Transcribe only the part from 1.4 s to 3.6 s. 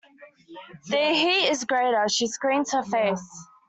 is greater; she screens her face.